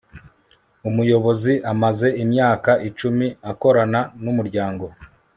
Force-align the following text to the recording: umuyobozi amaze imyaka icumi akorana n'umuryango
umuyobozi 0.89 1.53
amaze 1.71 2.07
imyaka 2.23 2.71
icumi 2.89 3.27
akorana 3.51 4.01
n'umuryango 4.23 4.85